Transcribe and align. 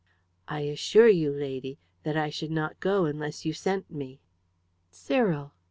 "I 0.47 0.61
assure 0.61 1.09
you, 1.09 1.31
lady, 1.31 1.77
that 2.01 2.17
I 2.17 2.31
should 2.31 2.49
not 2.49 2.79
go 2.79 3.05
unless 3.05 3.45
you 3.45 3.53
sent 3.53 3.91
me!" 3.91 4.19
"Cyril!" 4.89 5.51